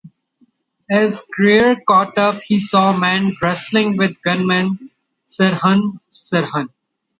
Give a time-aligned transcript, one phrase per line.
[0.89, 4.89] As Grier caught up he saw men wrestling with gunman
[5.29, 6.69] Sirhan Sirhan.